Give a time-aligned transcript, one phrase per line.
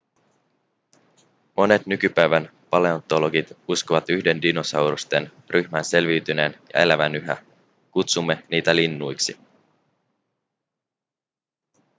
[1.57, 7.37] monet nykypäivän paleontologit uskovat yhden dinosaurusten ryhmän selviytyneen ja elävän yhä
[7.91, 9.37] kutsumme niitä linnuiksi